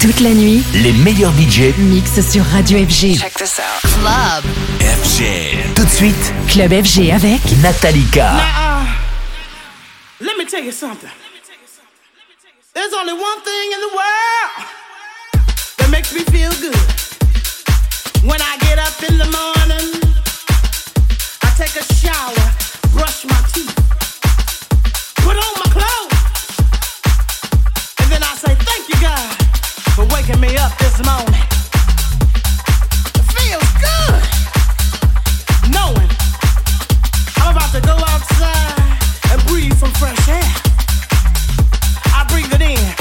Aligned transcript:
Toute 0.00 0.20
la 0.20 0.30
nuit, 0.30 0.62
Les 0.74 0.92
meilleurs 0.92 1.32
budgets 1.32 1.74
mix 1.78 2.20
sur 2.20 2.44
Radio 2.44 2.78
FG. 2.78 3.18
Check 3.18 3.34
this 3.34 3.58
out. 3.58 3.82
Club. 3.82 4.44
FG. 4.80 5.74
Tout 5.74 5.84
de 5.84 5.90
suite, 5.90 6.32
Club 6.48 6.70
FG 6.84 7.10
avec 7.10 7.40
Natalika. 7.60 8.30
Uh, 8.36 8.84
let 10.20 10.36
me 10.38 10.44
tell 10.46 10.62
you 10.62 10.70
something. 10.72 11.10
There's 12.74 12.94
only 12.94 13.12
one 13.12 13.40
thing 13.42 13.72
in 13.74 13.80
the 13.80 13.92
world 13.92 14.66
that 15.78 15.90
makes 15.90 16.12
me 16.14 16.20
feel 16.30 16.52
good. 16.60 16.78
When 18.22 18.40
I 18.40 18.56
get 18.60 18.78
up 18.78 19.02
in 19.02 19.18
the 19.18 19.26
morning, 19.26 20.00
I 21.42 21.50
take 21.58 21.74
a 21.74 21.82
shower, 21.94 22.52
brush 22.92 23.24
my 23.24 23.40
teeth, 23.52 23.74
put 25.16 25.36
on 25.36 25.54
my 25.58 25.70
clothes, 25.74 26.14
and 28.00 28.12
then 28.12 28.22
I 28.22 28.34
say, 28.36 28.54
Thank 28.54 28.88
you, 28.88 29.00
God, 29.00 29.47
for 29.98 30.14
waking 30.14 30.38
me 30.38 30.56
up 30.58 30.70
this 30.78 31.04
morning. 31.04 31.42
Feels 33.34 33.70
good 33.82 34.22
knowing 35.74 36.08
I'm 37.38 37.56
about 37.56 37.72
to 37.72 37.80
go 37.80 37.96
outside 38.06 39.32
and 39.32 39.44
breathe 39.48 39.74
some 39.74 39.90
fresh 39.90 40.28
air. 40.28 40.52
I 42.14 42.24
breathe 42.30 42.52
it 42.52 42.60
in. 42.60 42.97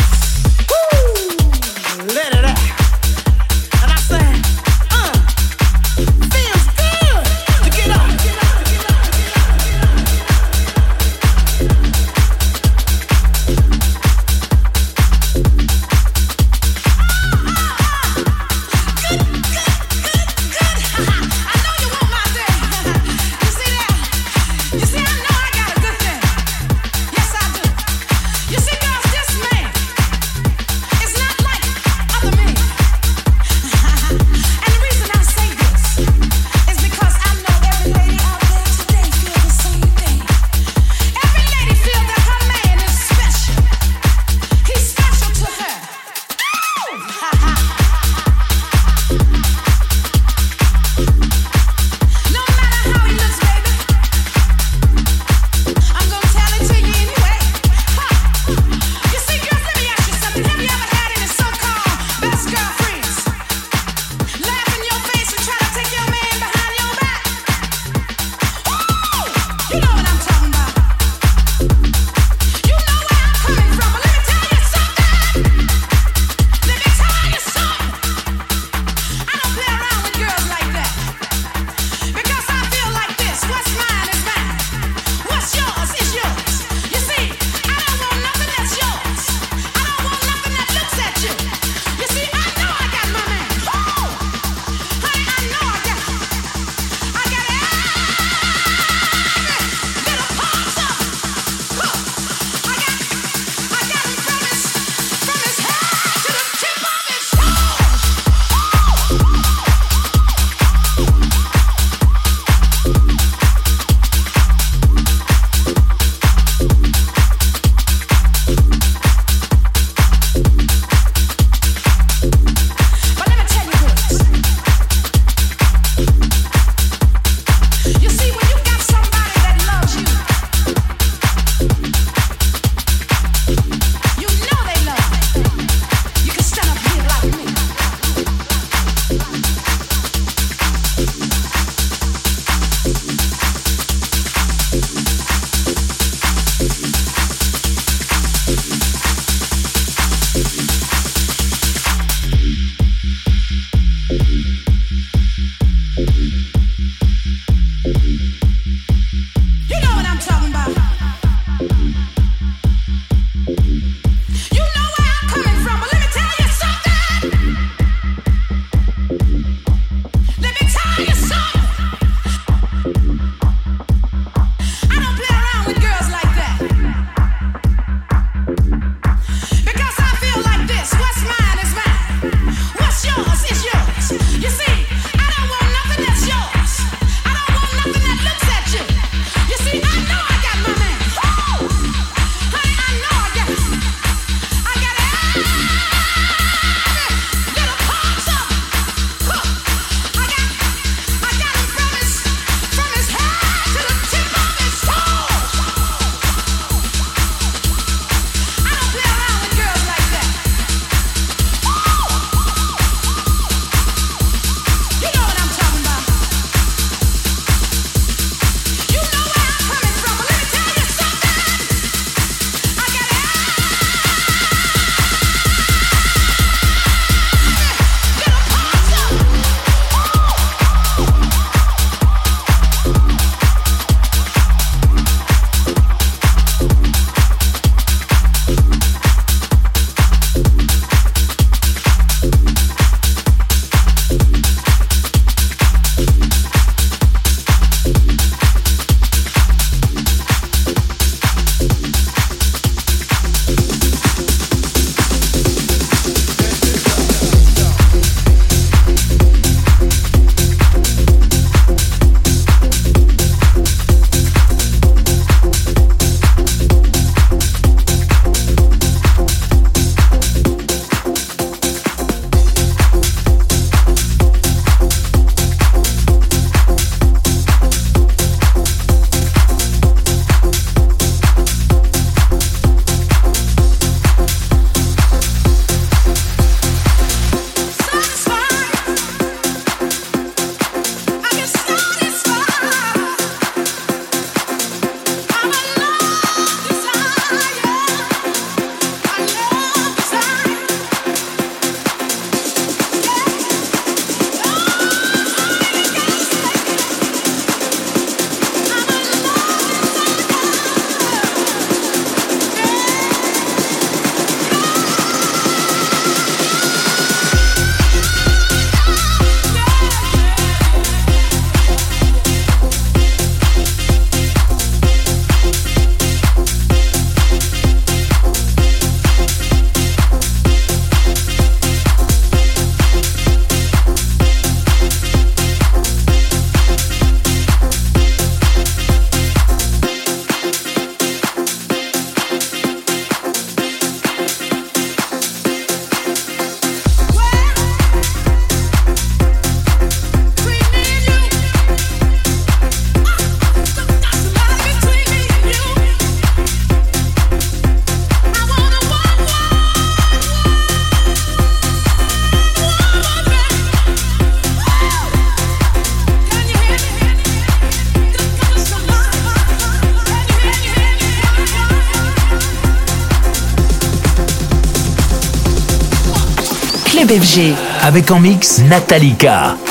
Avec 377.82 378.12
en 378.12 378.20
mix 378.20 378.60
Natalika. 378.60 379.67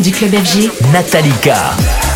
Du 0.00 0.10
club 0.10 0.34
FG, 0.34 0.70
Natalika. 0.92 2.11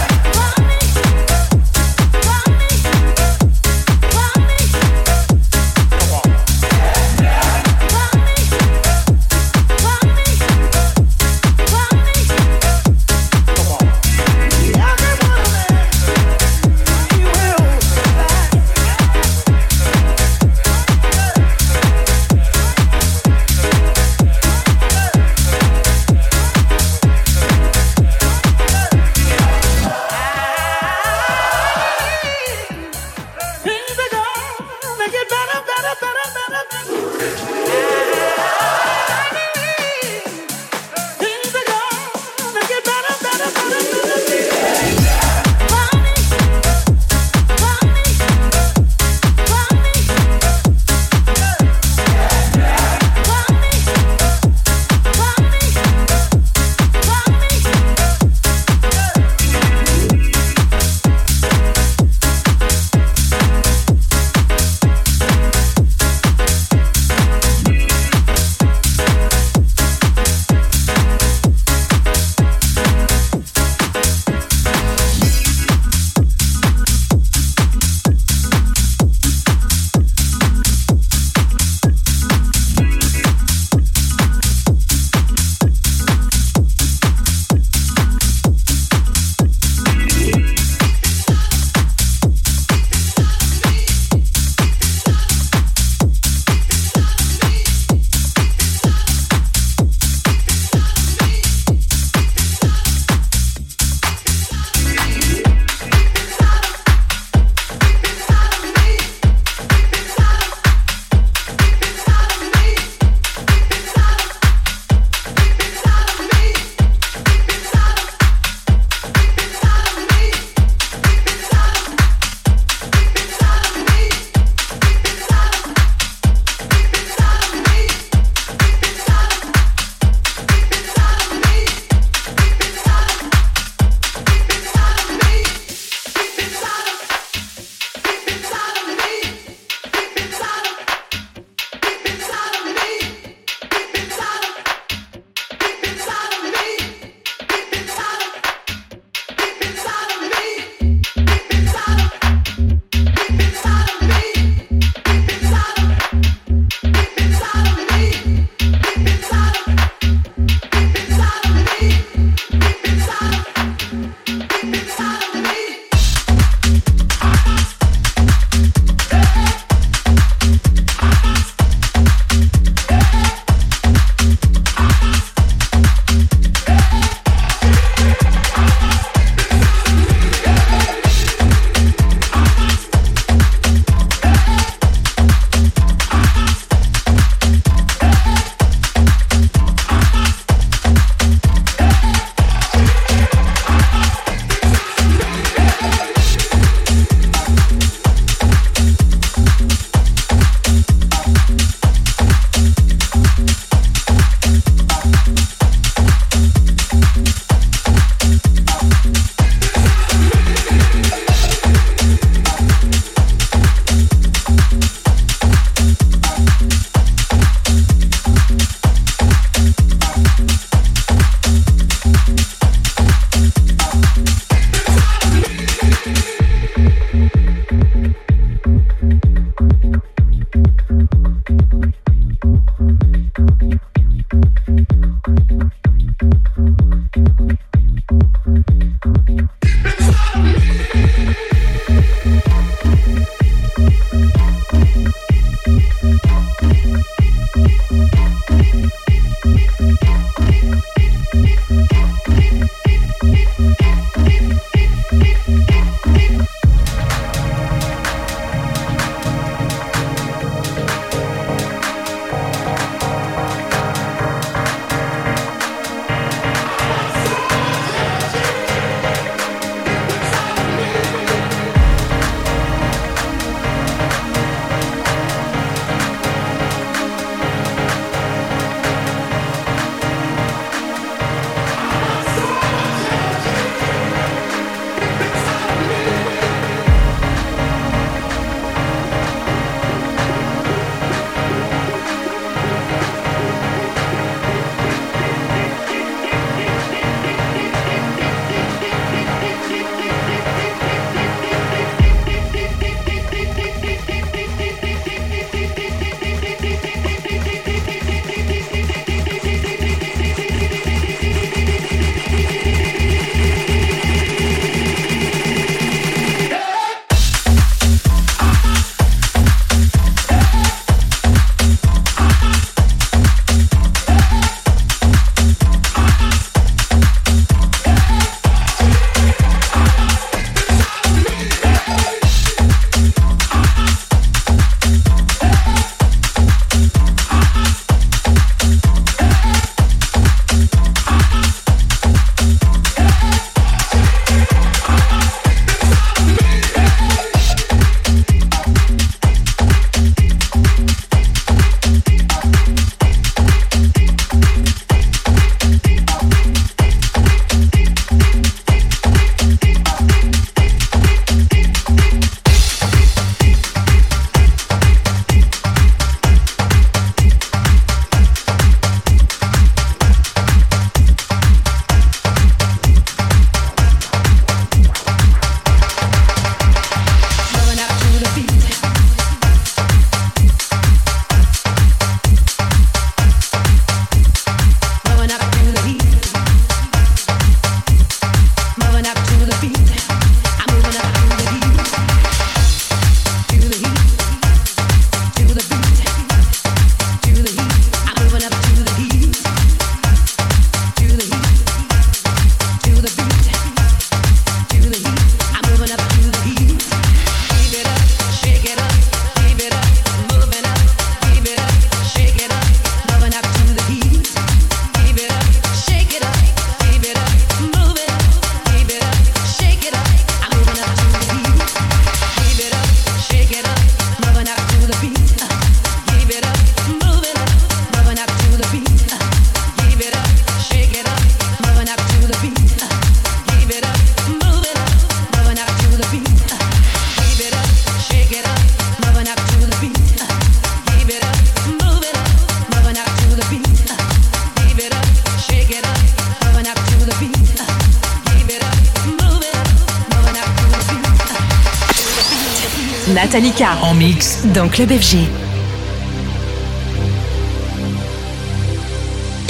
Nataly 453.37 453.53
K. 453.53 453.67
En 453.83 453.93
mix. 453.93 454.47
Dans 454.55 454.67
Club 454.67 454.89
FG. 454.89 455.29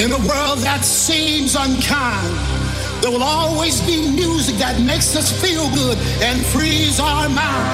In 0.00 0.10
a 0.10 0.18
world 0.26 0.58
that 0.64 0.82
seems 0.82 1.54
unkind, 1.54 2.34
there 3.00 3.12
will 3.12 3.22
always 3.22 3.80
be 3.82 4.10
music 4.10 4.56
that 4.56 4.80
makes 4.80 5.14
us 5.14 5.30
feel 5.30 5.70
good 5.70 5.96
and 6.20 6.44
frees 6.46 6.98
our 6.98 7.28
mind. 7.28 7.68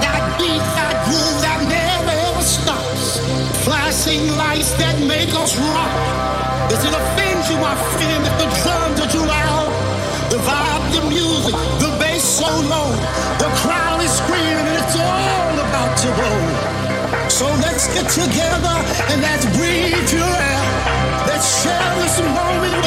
That 0.00 0.24
beat, 0.38 0.64
that 0.80 1.04
groove 1.04 1.38
that 1.42 1.60
never 1.68 2.16
ever 2.30 2.42
stops. 2.42 3.20
Flashing 3.62 4.26
lights 4.38 4.72
that 4.78 4.98
make 5.00 5.34
us 5.34 5.54
rock. 5.58 6.70
Does 6.70 6.82
it 6.82 6.94
offend 6.94 7.44
you, 7.50 7.58
my 7.60 7.76
friend, 7.92 8.24
if 8.24 8.34
the 8.38 8.48
drums 8.62 8.85
let's 17.86 18.16
get 18.16 18.24
together 18.24 18.76
and 19.12 19.22
let's 19.22 19.44
breathe 19.56 20.08
pure 20.08 20.22
air. 20.22 21.26
Let's 21.26 21.62
share 21.62 21.94
this 21.96 22.20
moment 22.20 22.85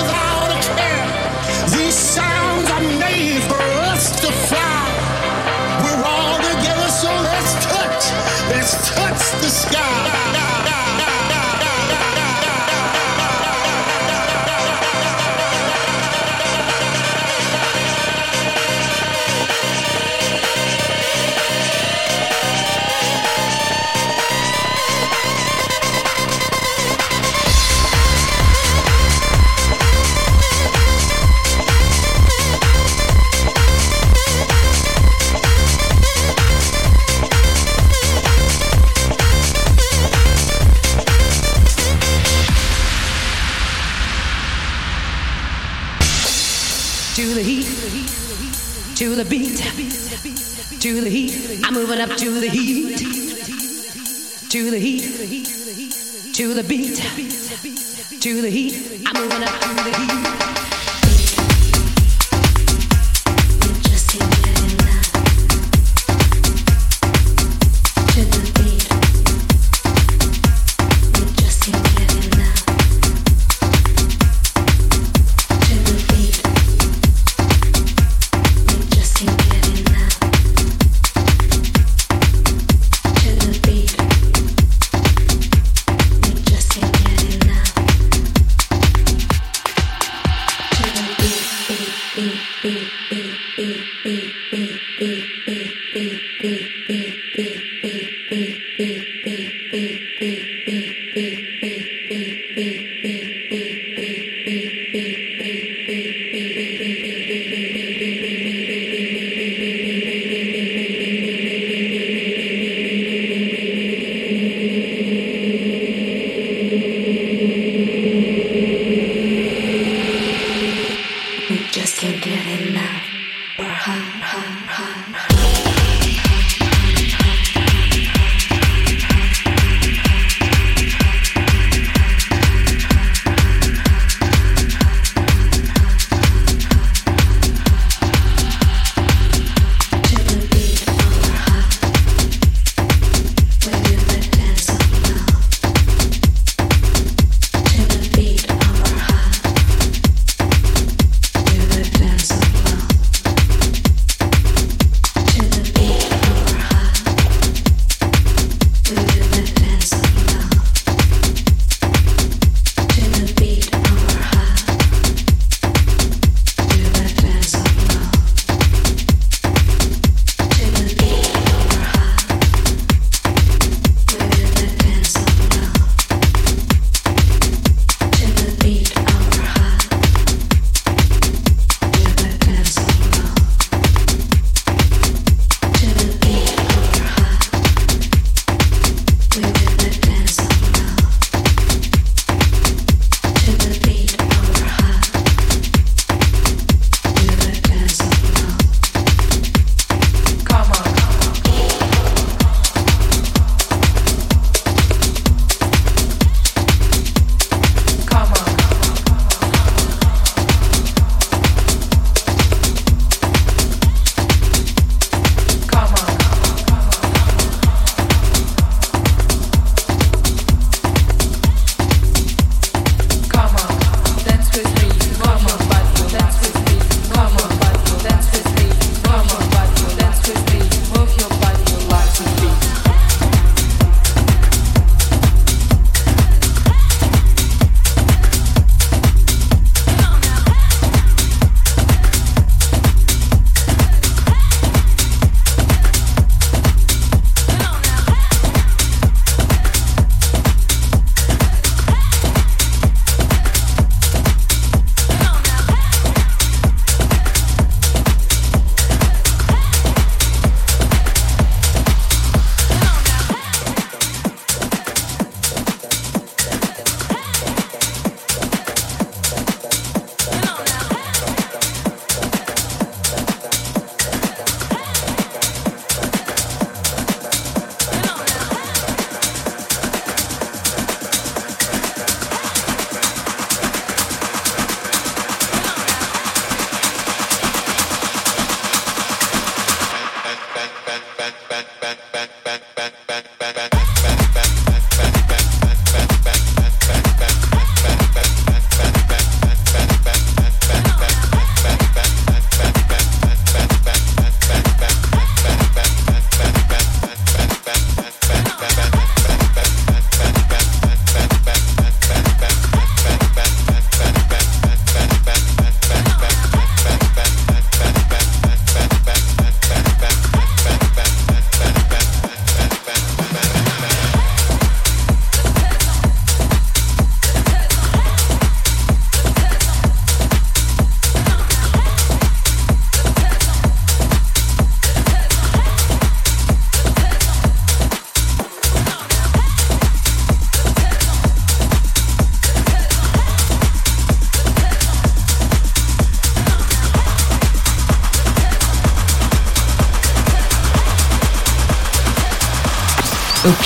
moving 51.90 52.04
up 52.04 52.16
to 52.20 52.40
the 52.40 52.48
heat, 52.48 52.98
to 54.52 54.70
the 54.70 54.78
heat, 54.78 55.02
to 56.36 56.54
the 56.54 56.64
beat, 56.64 56.98
to 58.22 58.42
the 58.44 58.50
heat. 58.50 59.02
I'm 59.08 59.24
moving 59.24 59.44
up 59.44 59.79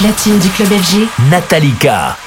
platine 0.04 0.38
du 0.38 0.50
club 0.50 0.68
FG, 0.68 1.08
Natalika. 1.30 2.18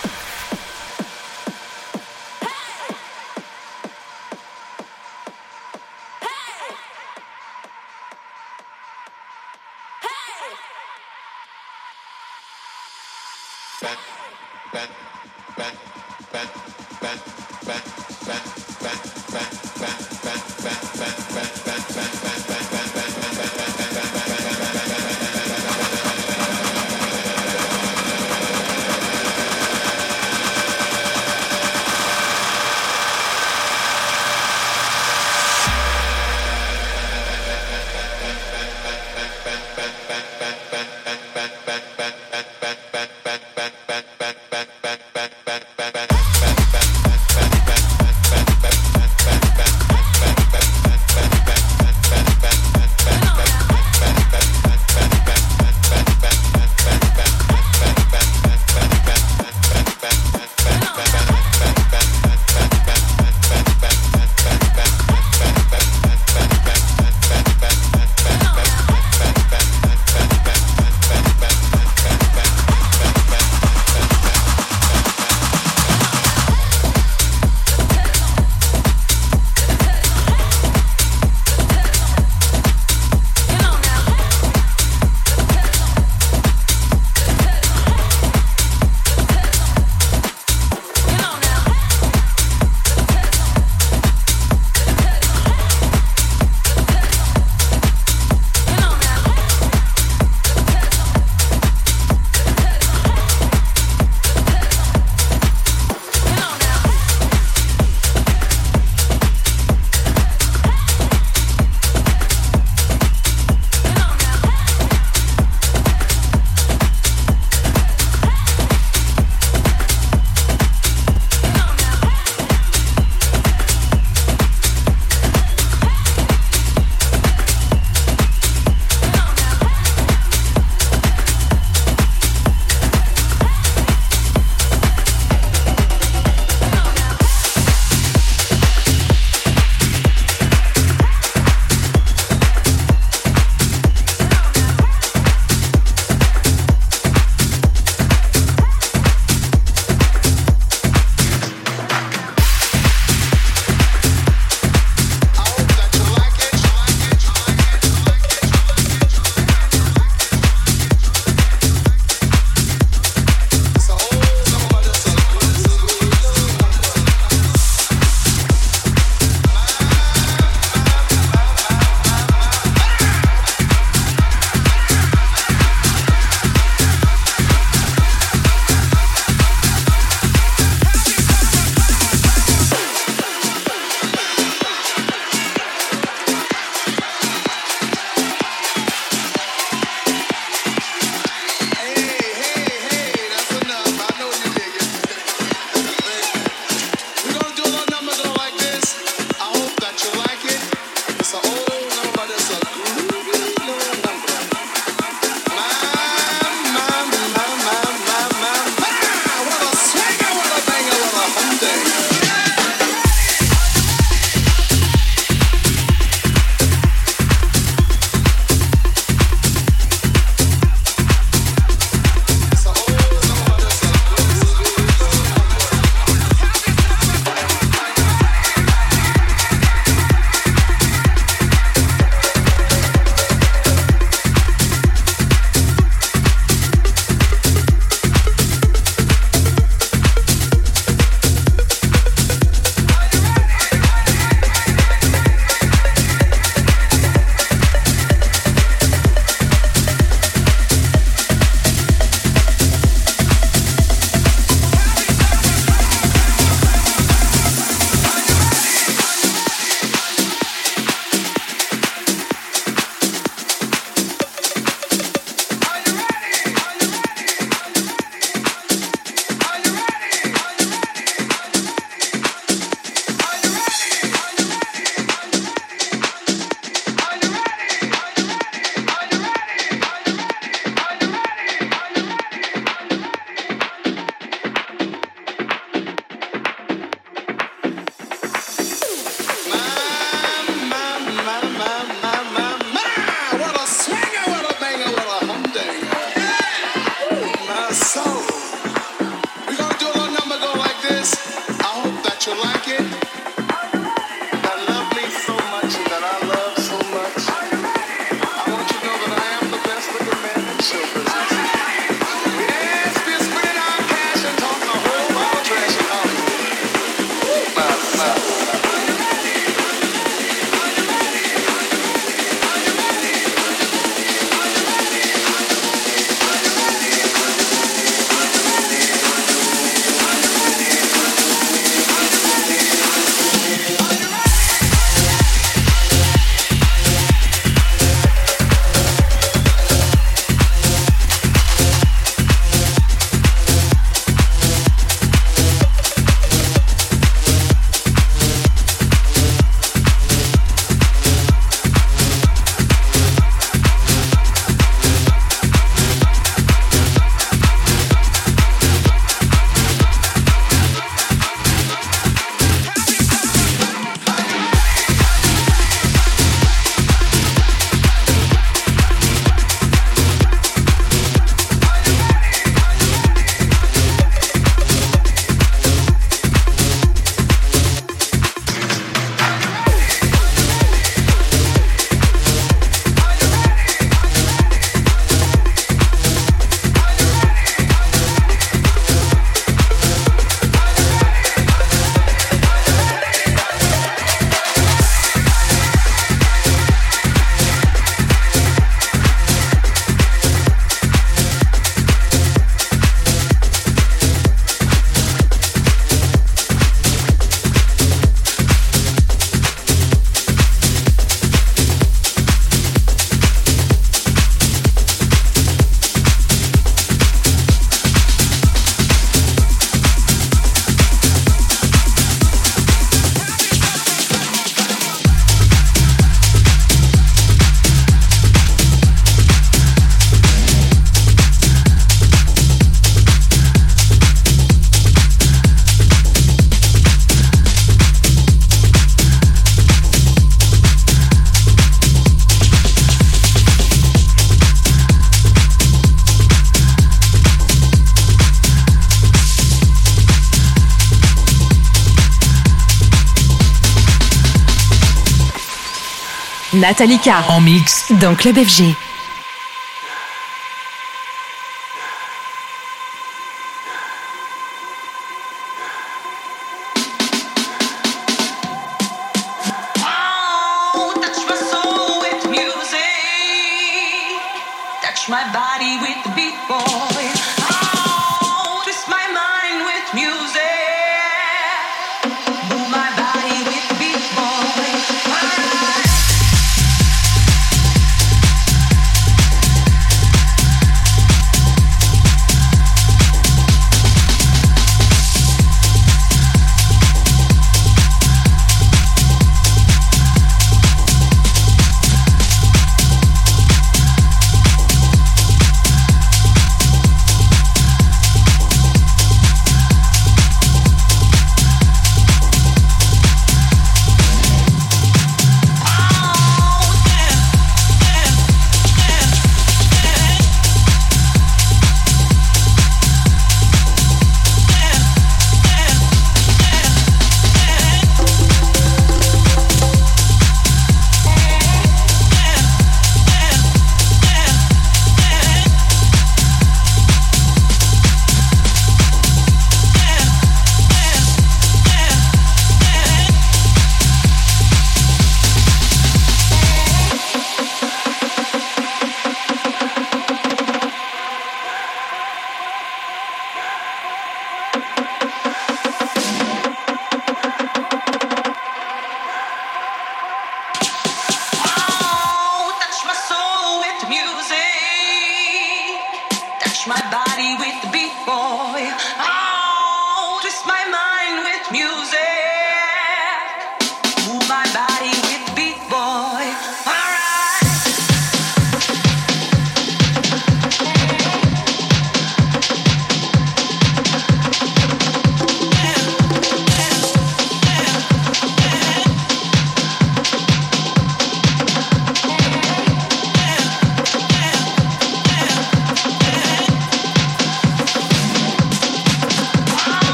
Natalika. 456.67 457.23
En 457.29 457.41
mix. 457.41 457.93
Dans 458.01 458.17
Club 458.17 458.37
FG. 458.45 458.75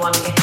one. 0.00 0.39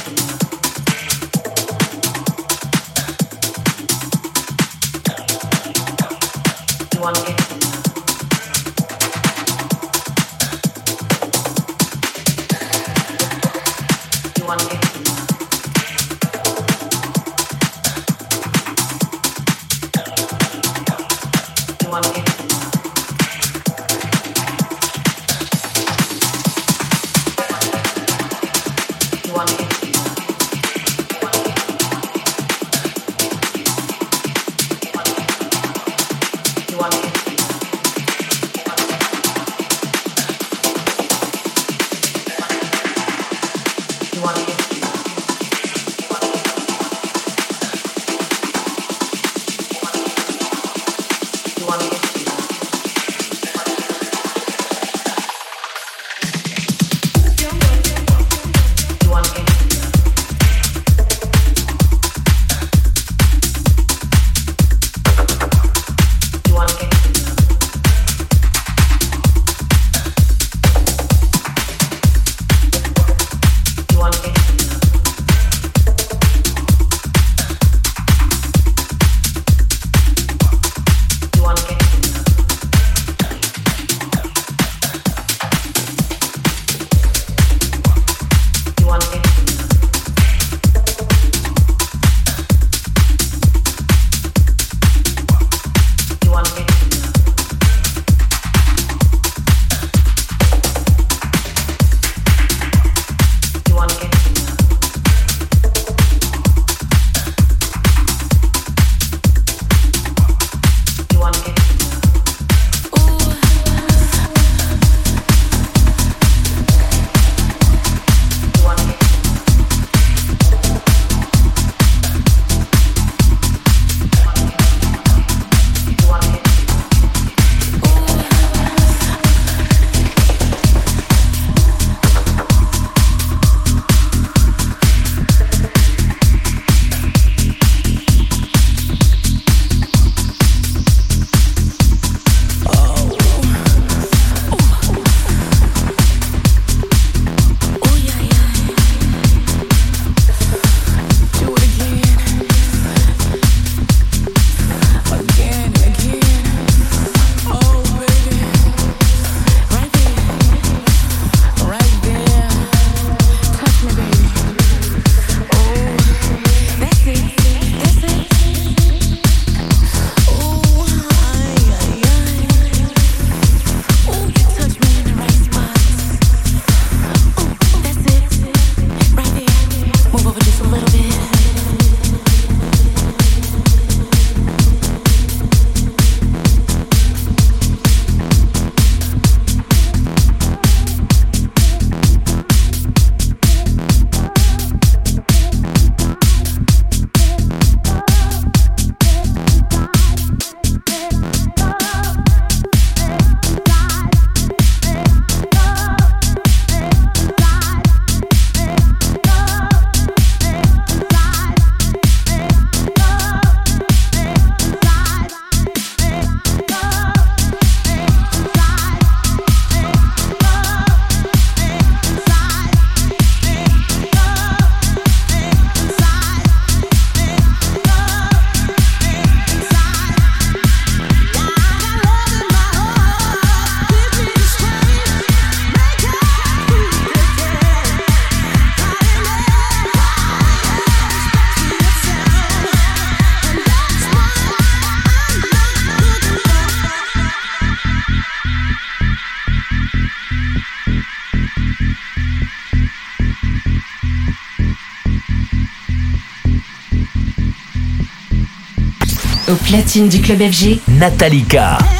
Platine 259.67 260.07
du 260.07 260.21
club 260.21 260.39
FG, 260.39 260.79
Natalika. 260.87 261.96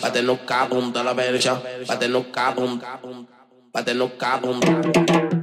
Pate 0.00 0.22
no 0.22 0.36
cabum, 0.46 0.92
pate 1.86 2.08
no 2.08 2.24
cabum, 2.24 2.80
pate 3.72 3.94
no 3.94 4.08
cabum. 4.18 5.33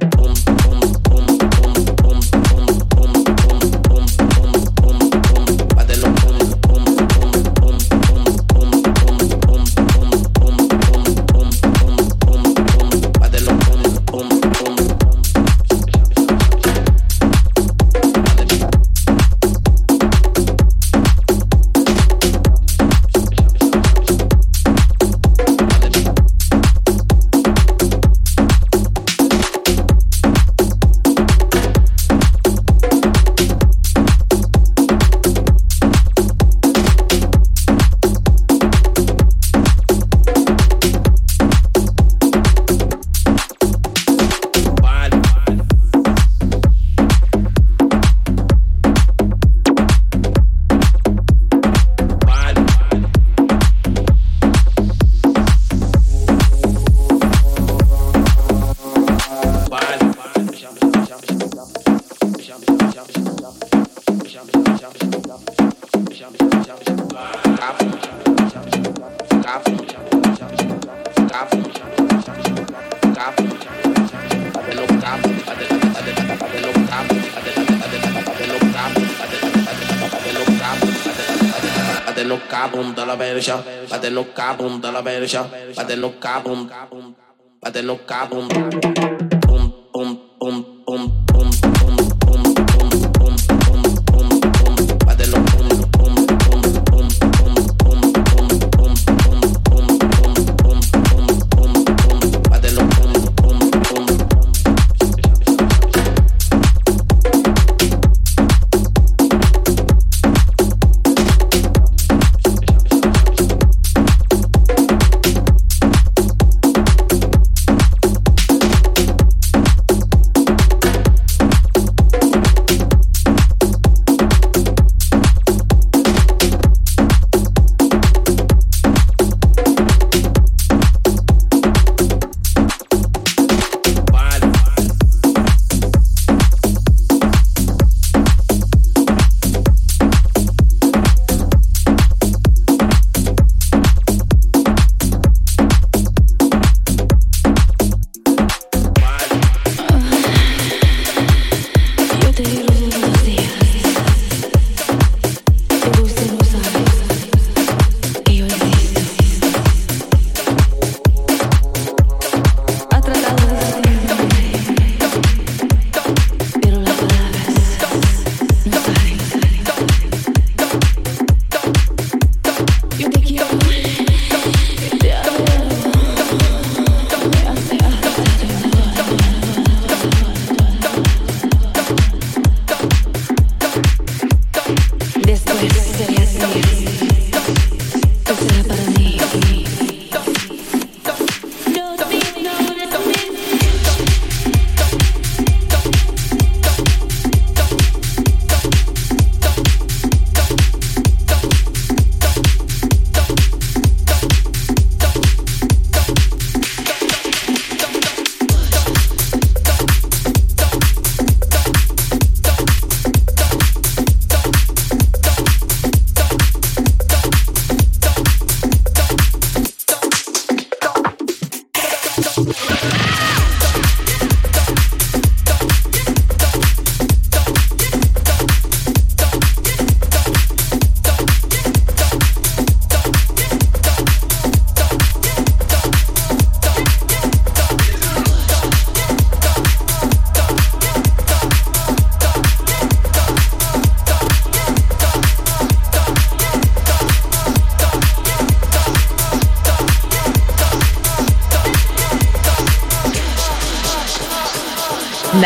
Cabum, 86.72 87.14
bate 87.60 87.82
no 87.82 87.98
cabum, 87.98 88.48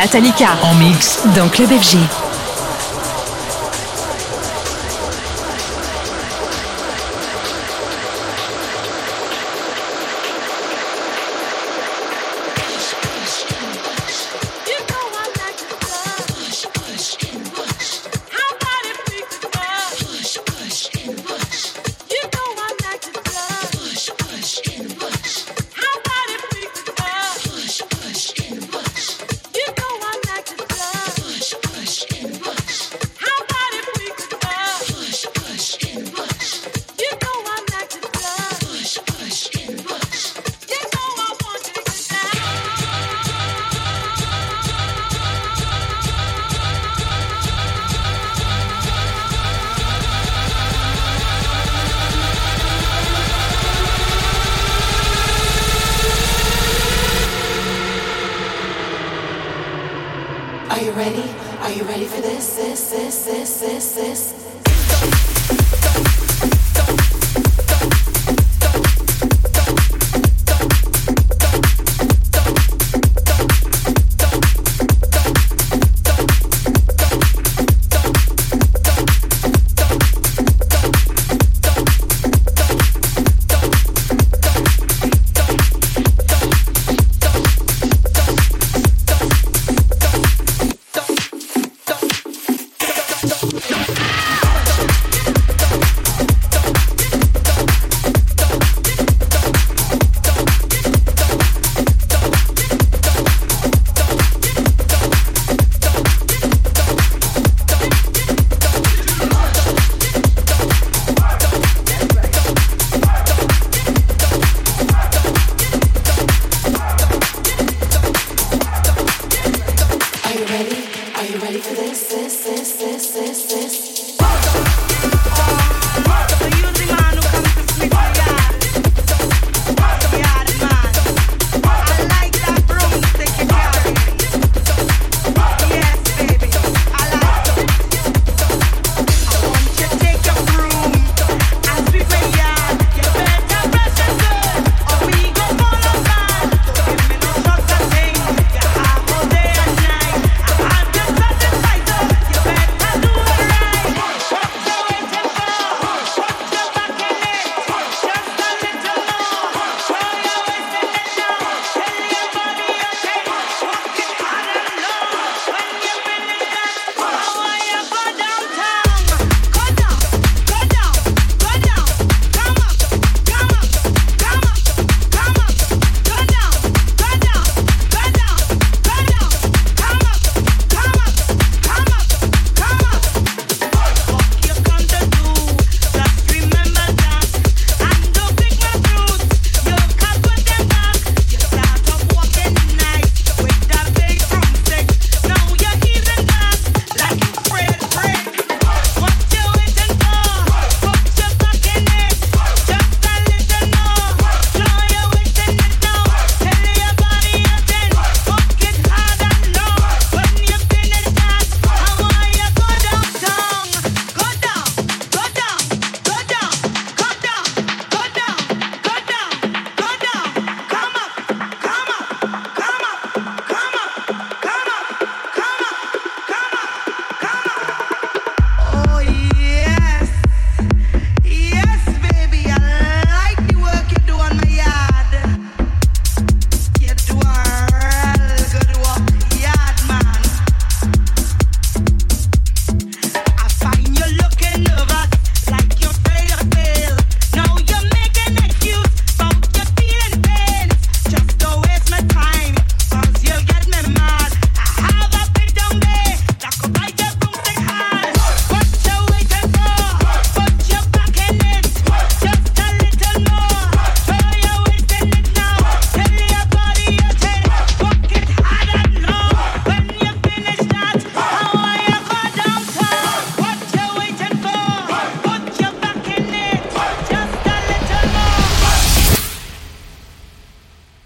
Natalika 0.07 0.57
en 0.63 0.73
mix 0.75 1.19
dans 1.35 1.49
Club 1.49 1.69
FG. 1.69 2.26
Are 60.77 60.83
you 60.83 60.91
ready? 60.91 61.25
Are 61.61 61.73
you 61.73 61.85
ready 61.85 62.05
for 62.05 62.21
this? 62.21 62.57
This, 62.57 62.91
this, 62.91 63.25
this, 63.25 63.61
this, 63.61 63.95
this. 63.95 65.36